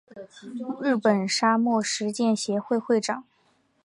[0.81, 3.23] 日本沙漠实践协会会长。